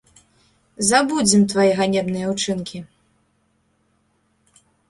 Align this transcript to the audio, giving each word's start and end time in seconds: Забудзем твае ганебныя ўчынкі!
Забудзем 0.89 1.43
твае 1.51 1.69
ганебныя 1.81 2.31
ўчынкі! 2.33 2.79